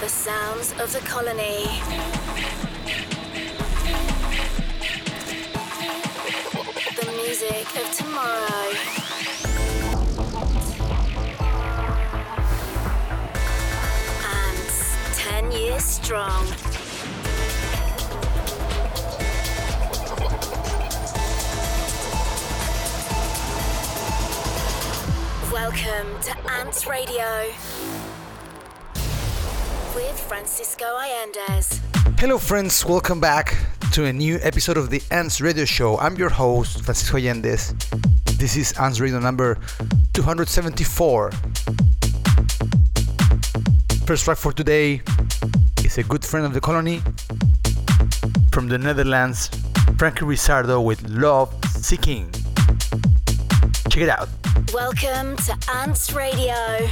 [0.00, 1.66] The sounds of the colony.
[6.96, 8.98] The music of tomorrow.
[15.40, 16.46] 10 years strong.
[25.52, 27.50] Welcome to Ants Radio
[29.98, 31.80] with Francisco Allendes.
[32.20, 32.86] Hello, friends.
[32.86, 33.56] Welcome back
[33.90, 35.98] to a new episode of the Ants Radio Show.
[35.98, 37.74] I'm your host, Francisco Allendes.
[38.38, 39.58] This is Ants Radio number
[40.12, 41.32] 274.
[44.06, 45.02] First track for today
[45.84, 47.02] is a good friend of the colony
[48.52, 49.50] from the Netherlands,
[49.96, 52.30] Franky Rizardo with Love Seeking.
[53.90, 54.28] Check it out.
[54.72, 56.88] Welcome to Ants Radio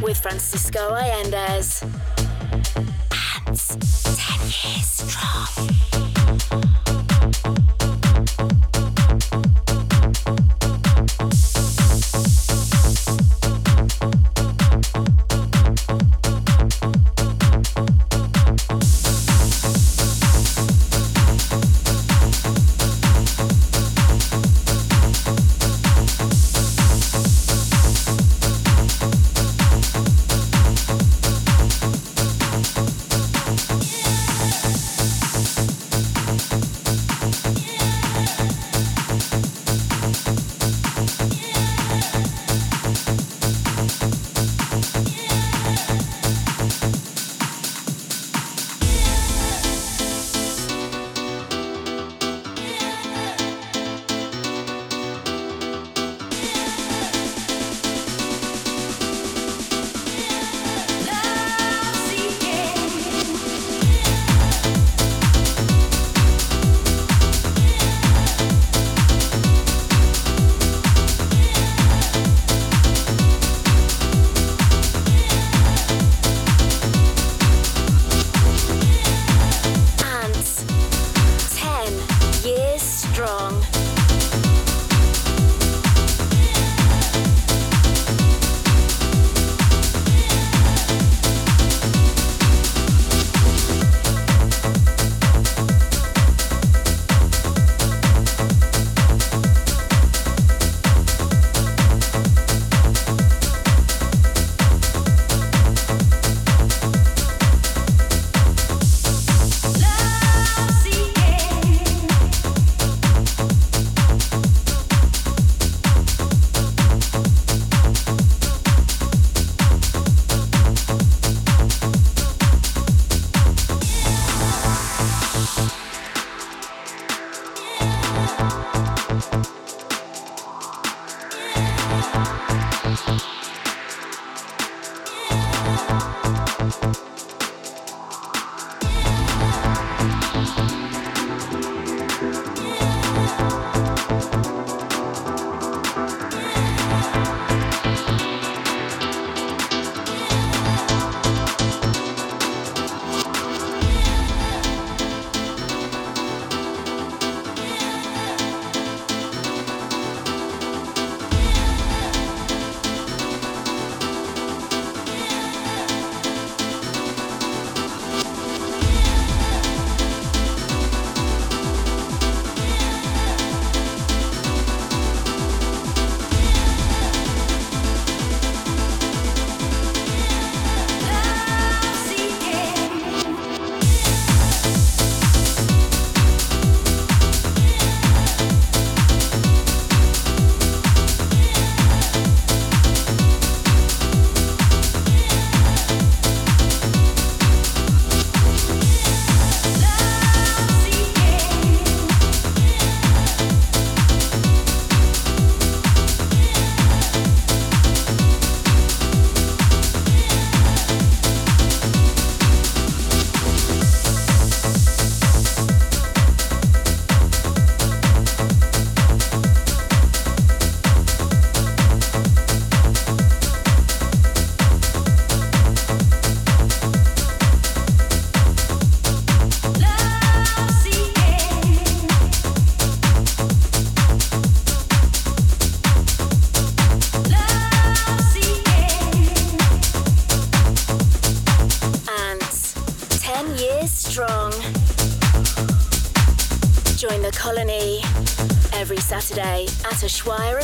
[0.00, 1.84] with Francisco Allendes.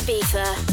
[0.09, 0.68] Ibiza.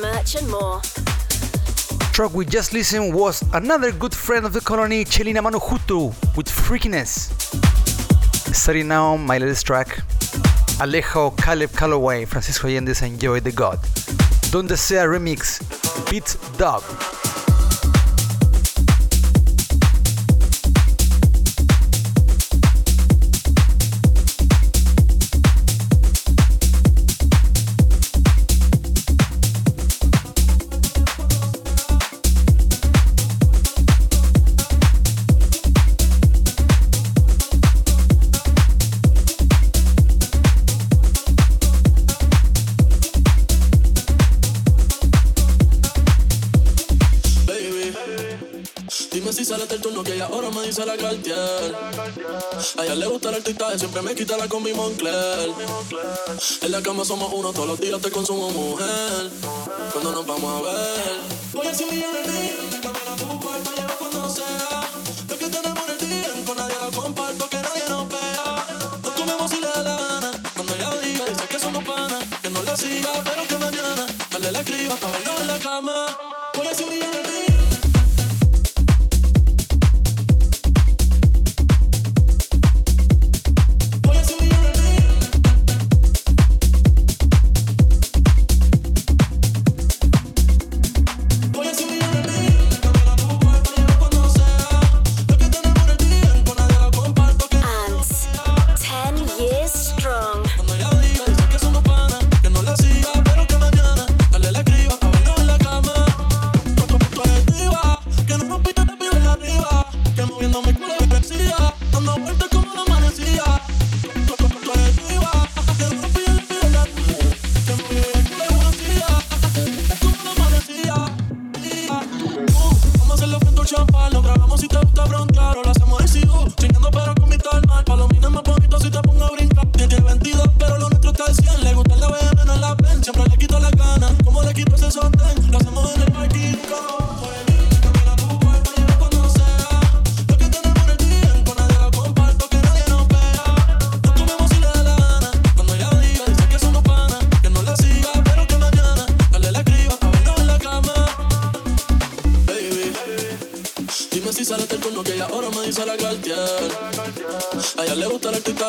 [0.00, 0.80] Merch, and more.
[2.12, 7.32] Track we just listened was another good friend of the colony, Chelina Manuhutu, with Freakiness.
[8.54, 9.88] Starting now, my latest track,
[10.78, 13.80] Alejo, Caleb Calloway, Francisco Allendes, and Joey the Gawd.
[14.50, 15.60] Donde Sea Remix,
[16.10, 16.82] Beat Dub.
[52.98, 55.50] Le gusta el artista, siempre me quita la combi Moncler.
[56.62, 59.30] En la cama somos uno, todos los días te consumo mujer.
[59.92, 61.20] Cuando nos vamos a ver,
[61.52, 62.77] voy a día,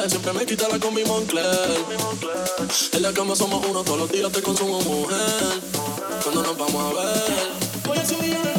[0.08, 1.46] siempre me quita la combi Moncler.
[2.94, 5.62] En la cama somos uno, todos los días te consumo mujer.
[6.24, 8.59] Cuando nos vamos a ver,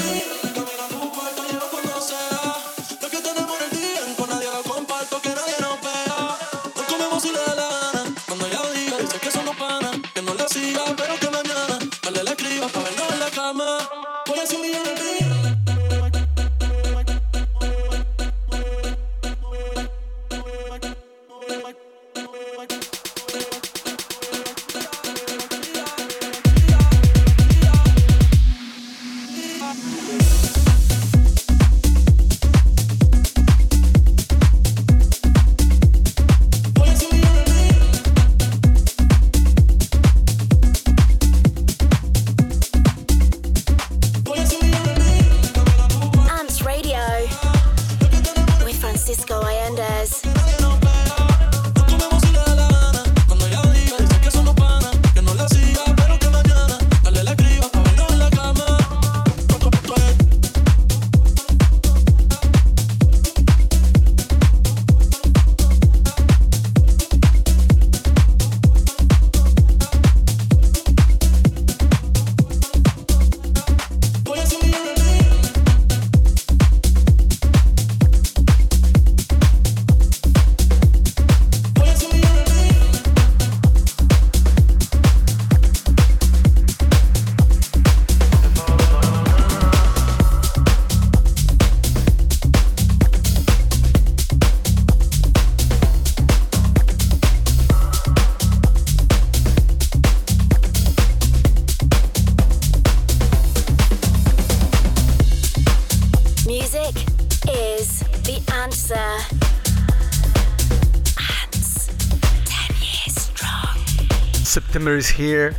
[114.97, 115.55] is here,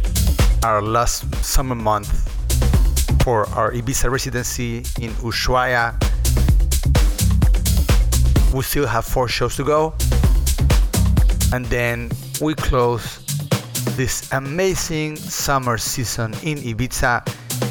[0.63, 2.09] our last summer month
[3.23, 5.93] for our Ibiza residency in Ushuaia.
[8.53, 9.93] We still have four shows to go,
[11.53, 12.11] and then
[12.41, 13.19] we close
[13.95, 17.21] this amazing summer season in Ibiza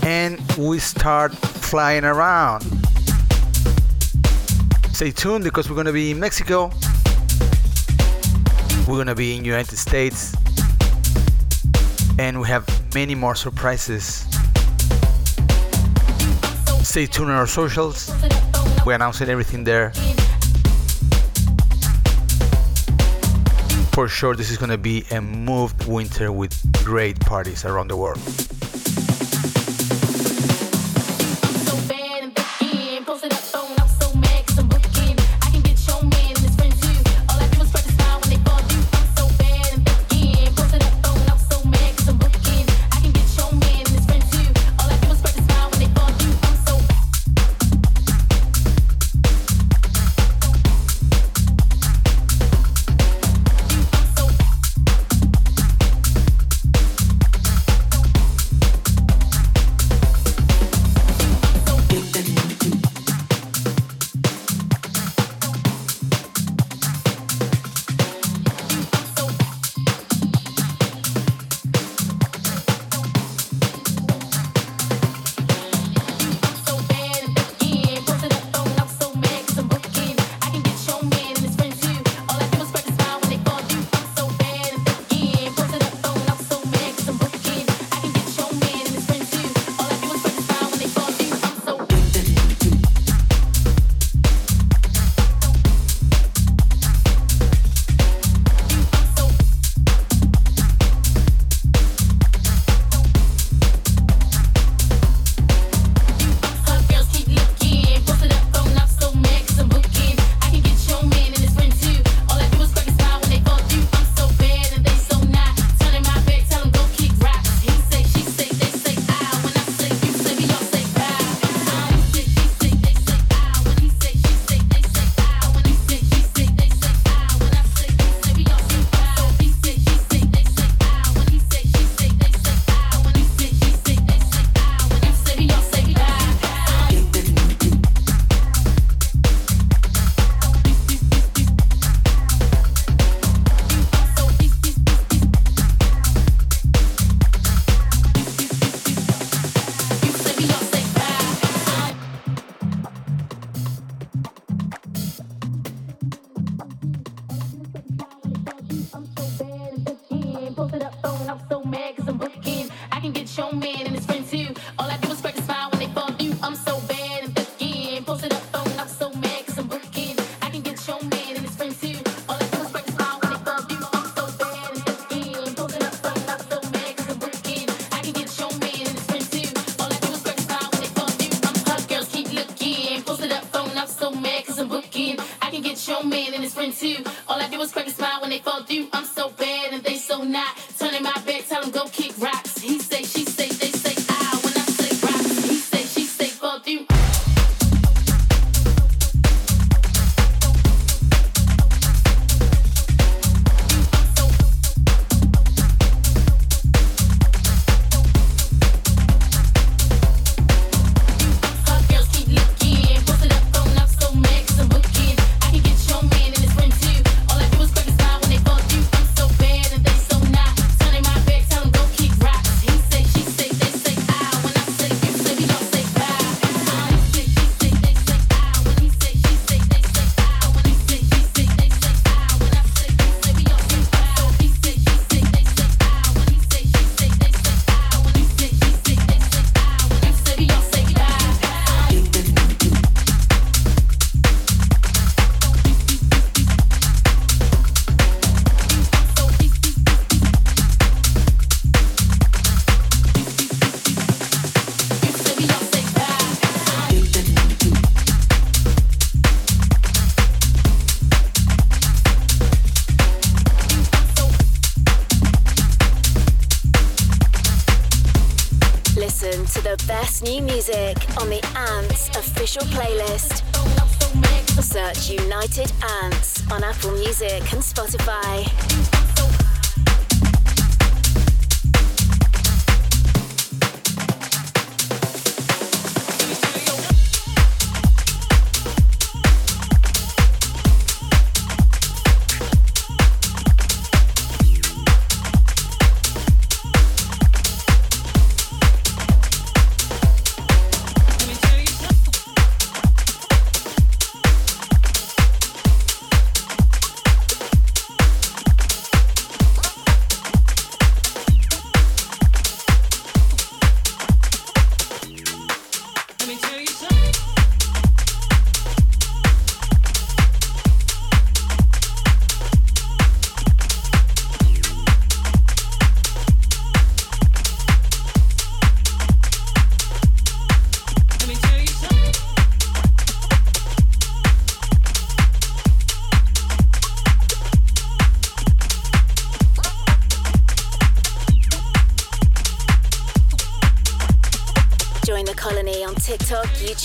[0.05, 2.63] and we start flying around.
[4.93, 6.71] Stay tuned because we're gonna be in Mexico,
[8.87, 10.35] we're gonna be in United States,
[12.21, 14.27] and we have many more surprises.
[16.83, 18.13] Stay tuned on our socials.
[18.85, 19.93] We're announcing everything there.
[23.93, 26.53] For sure, this is gonna be a moved winter with
[26.85, 28.50] great parties around the world.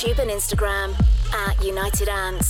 [0.05, 0.93] YouTube, and Instagram
[1.33, 2.44] at United Ants.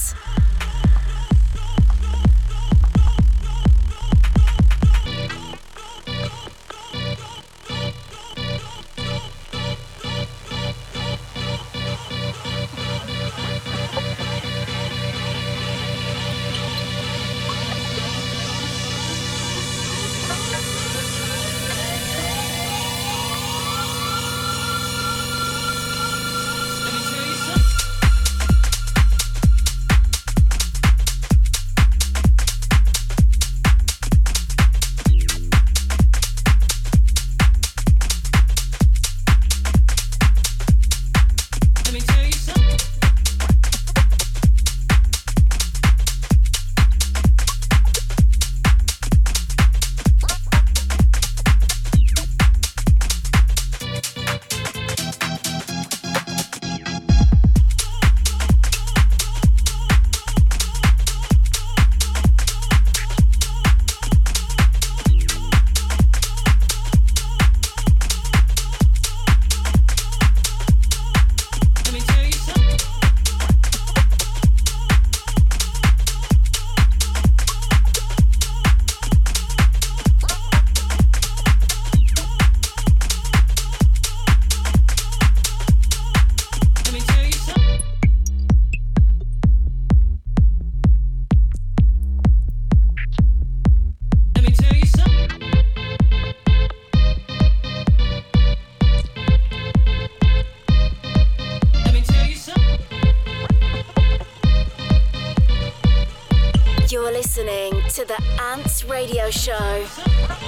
[108.88, 109.86] Radio show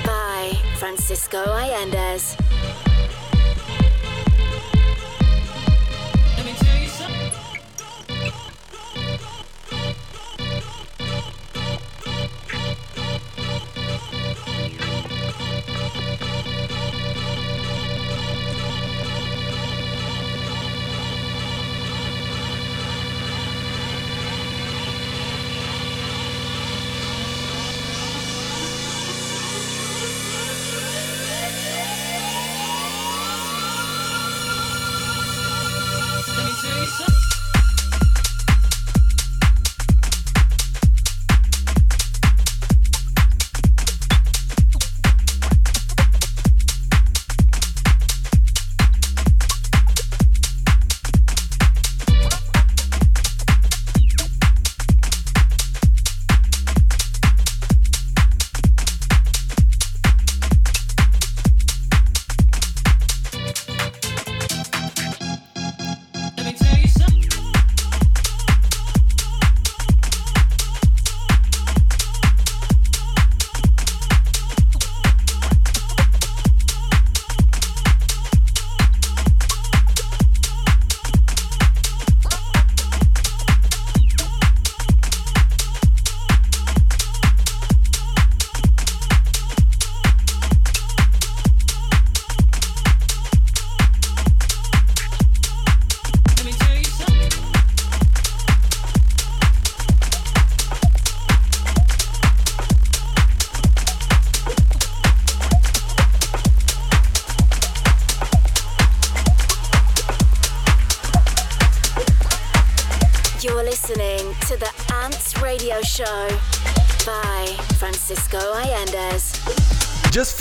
[0.05, 2.36] by Francisco Allendes.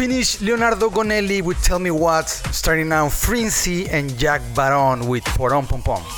[0.06, 5.68] Finish Leonardo Gonelli with Tell Me What, starting now Freenzy and Jack Baron with Porom
[5.68, 6.15] Pom Pom.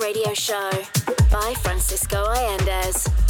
[0.00, 0.70] Radio Show
[1.30, 3.27] by Francisco Allendes.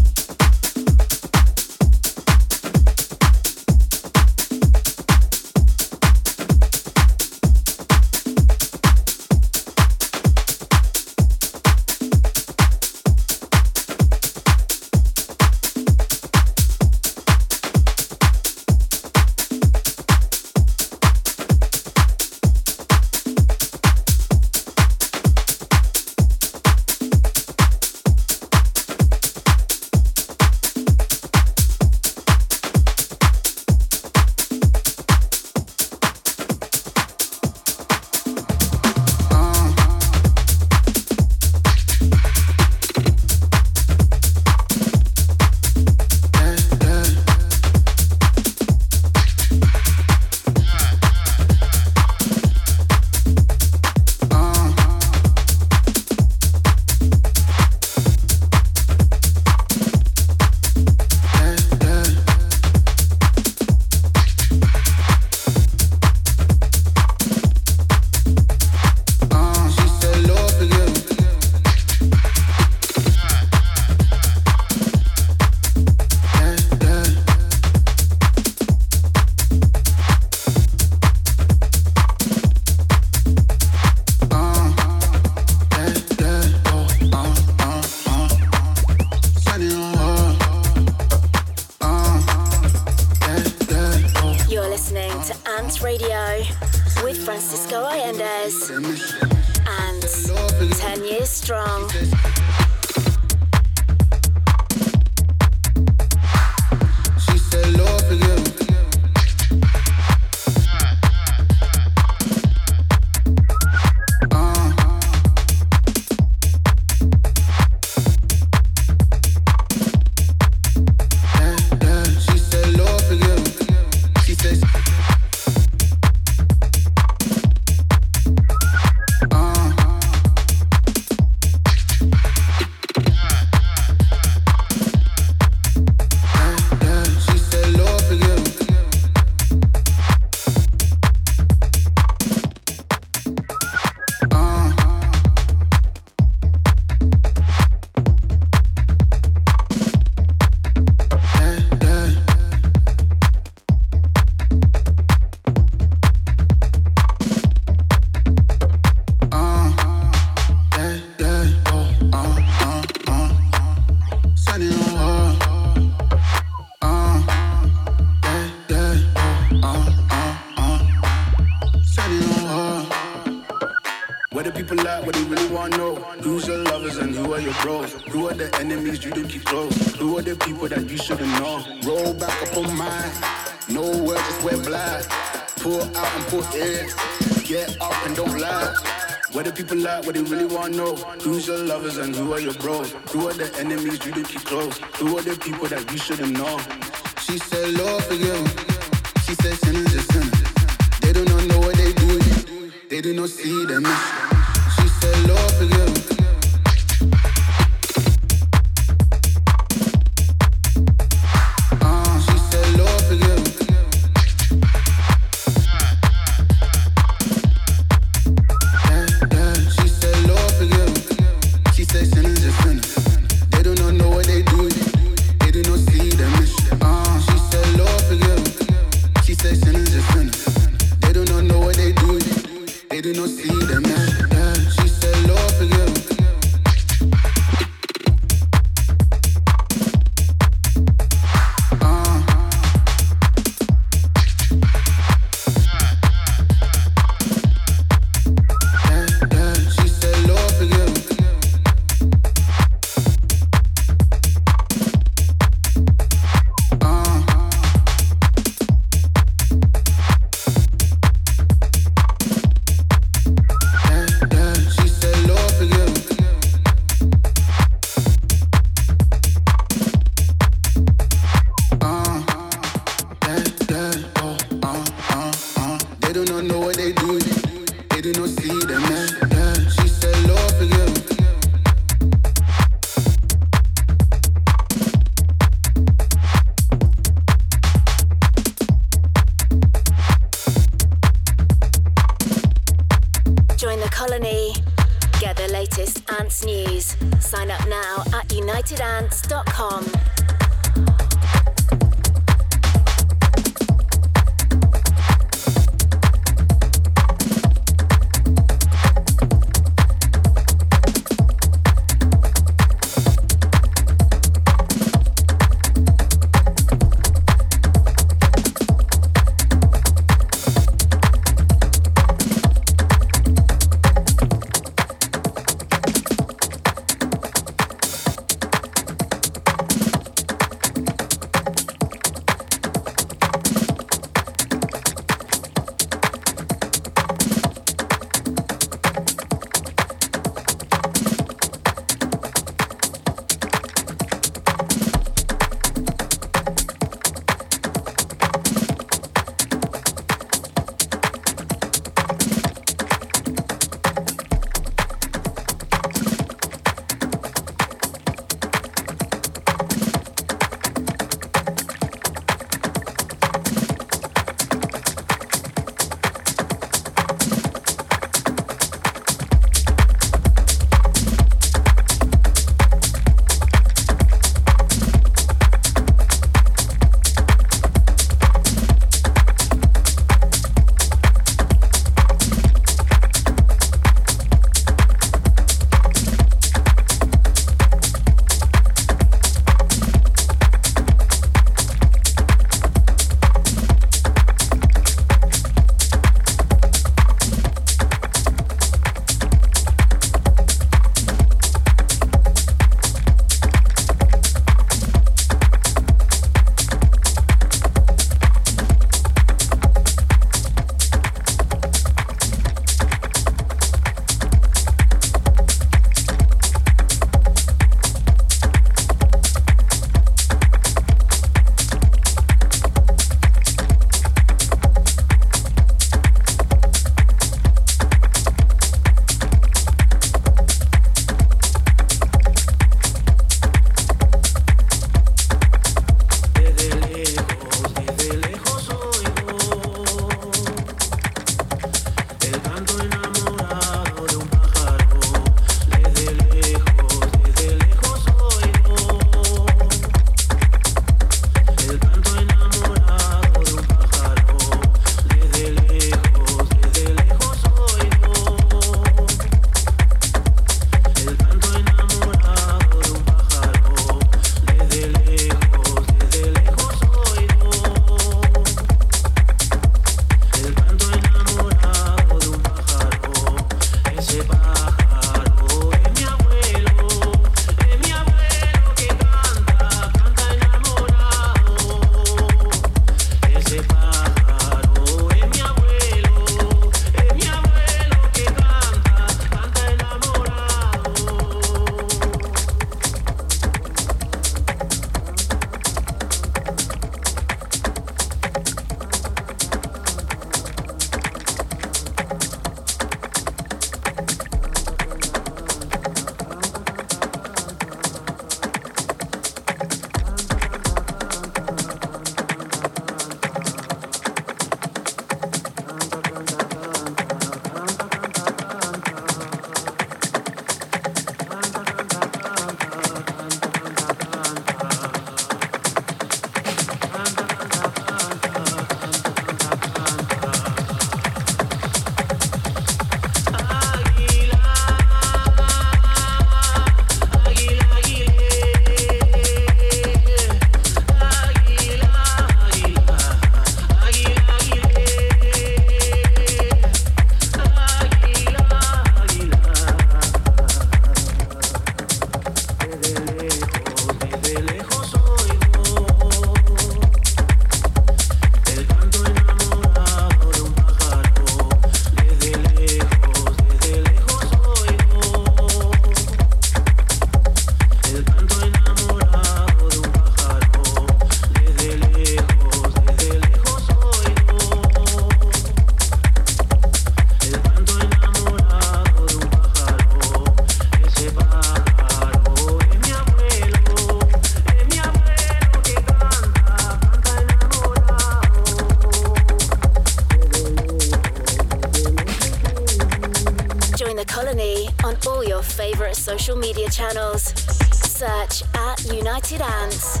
[596.21, 597.33] Social media channels.
[597.73, 600.00] Search at United Ants.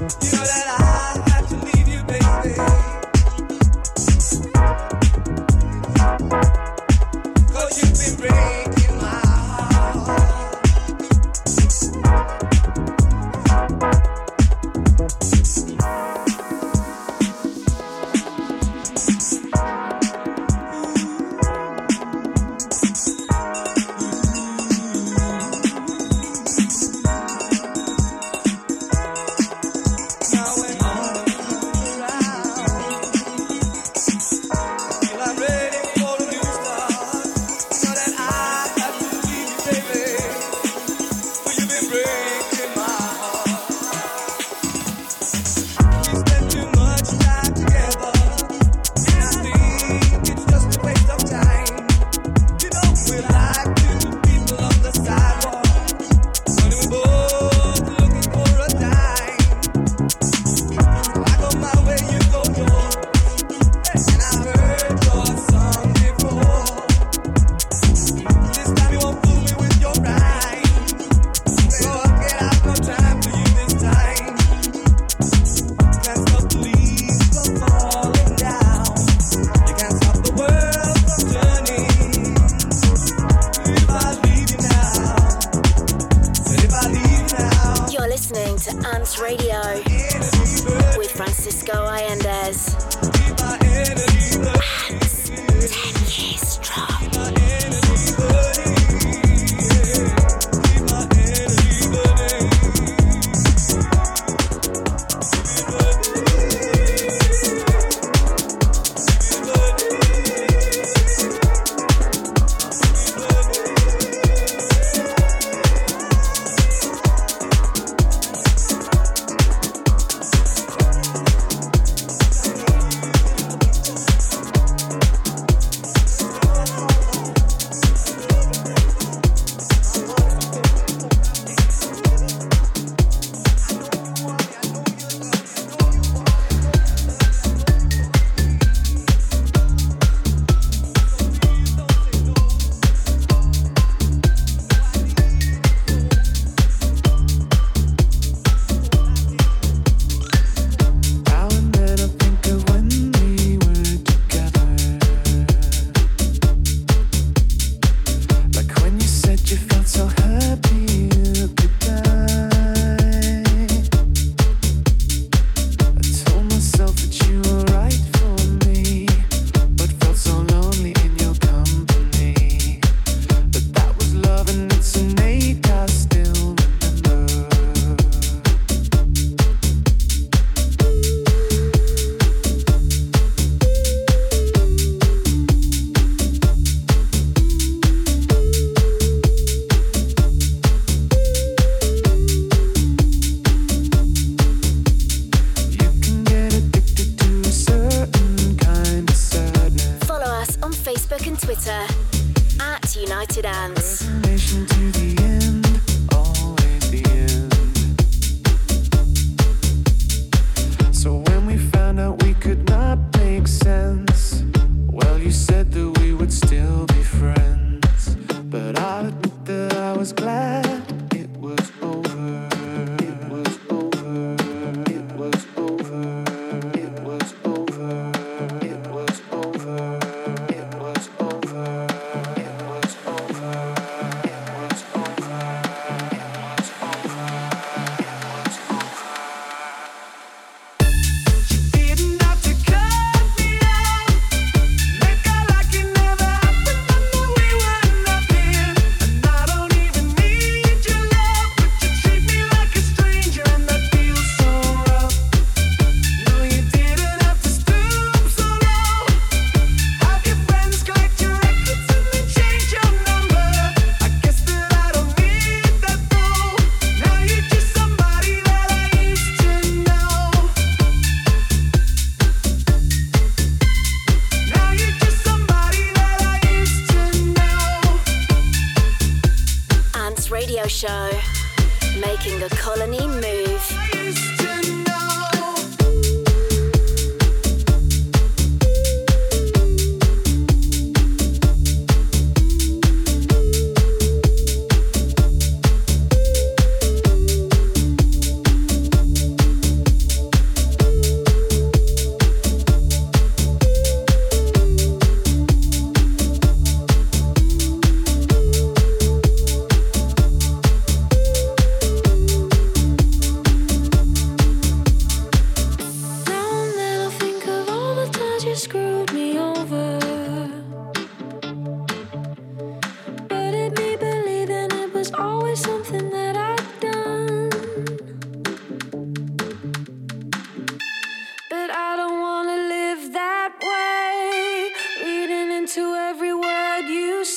[0.00, 0.97] Listening to Ants Radio.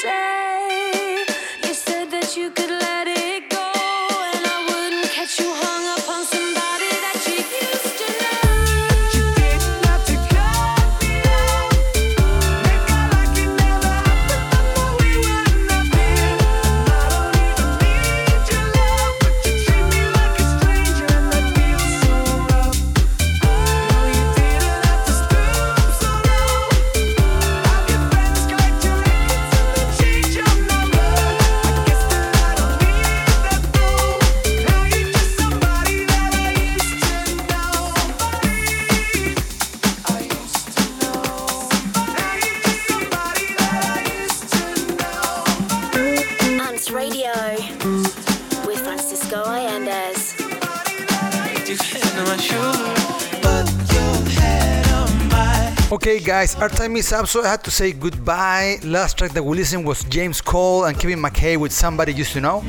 [0.04, 0.31] With
[56.42, 58.80] guys, our time is up, so I had to say goodbye.
[58.84, 62.42] Last track that we listened was James Cole and Kevin McKay with Somebody Used to
[62.42, 62.64] Know.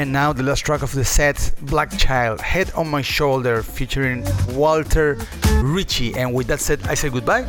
[0.00, 1.36] And now the last track of the set,
[1.66, 5.18] Blackchild, Head on My Shoulder, featuring Walter
[5.56, 6.14] Ricci.
[6.14, 7.42] And with that said, I say goodbye.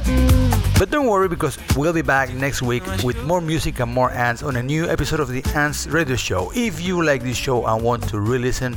[0.78, 4.43] But don't worry because we'll be back next week with more music and more ants
[4.43, 6.52] on a new episode of the Ants Radio Show.
[6.54, 8.76] If you like this show and want to re-listen,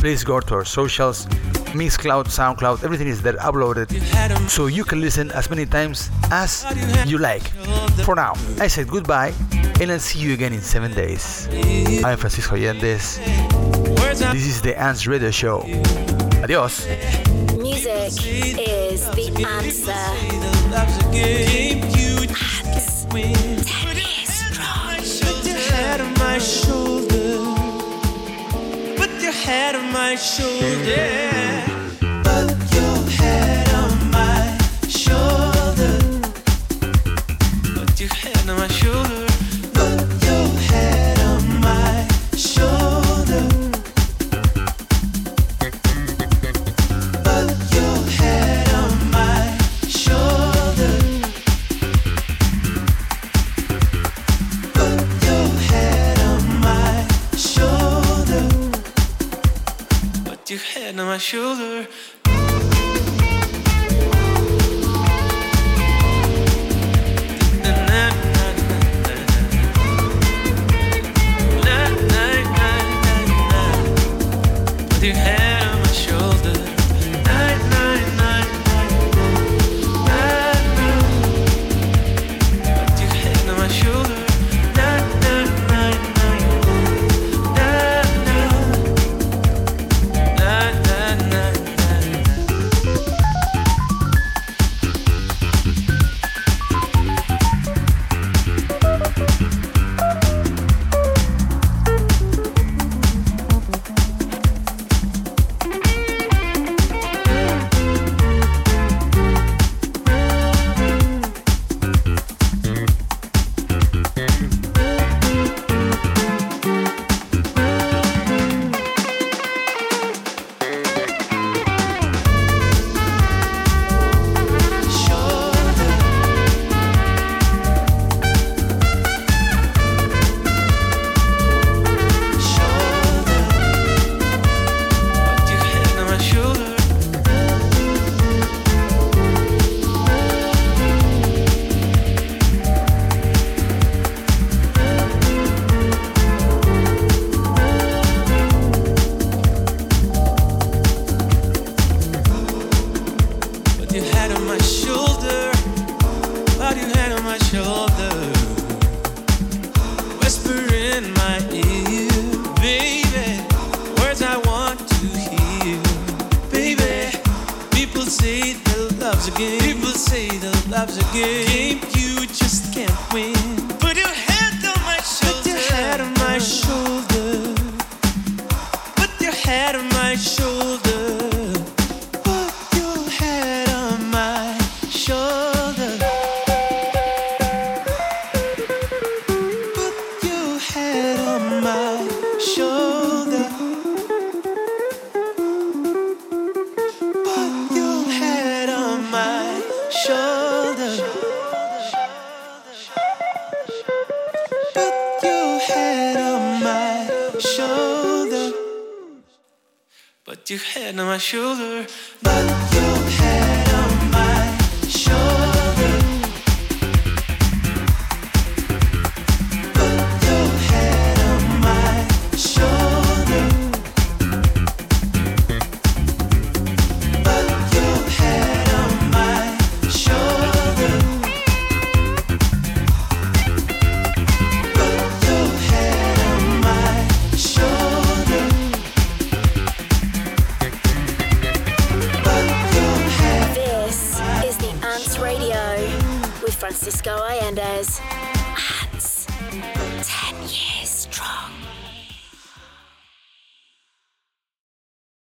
[0.00, 1.28] please go to our socials
[1.72, 3.88] Mixcloud, SoundCloud, everything is there uploaded
[4.48, 6.64] so you can listen as many times as
[7.06, 7.42] you like.
[8.04, 9.32] For now, I said goodbye
[9.80, 11.48] and I'll see you again in seven days.
[12.04, 13.18] I'm Francisco Allendes.
[14.32, 15.60] This is the Ants Radio Show.
[16.42, 16.86] Adios.
[17.56, 18.12] Music
[18.58, 20.42] is the answer.
[29.52, 31.71] Head on my shoulder.